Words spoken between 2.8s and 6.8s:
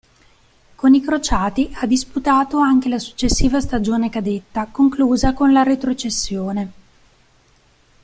la successiva stagione cadetta, conclusa con la retrocessione.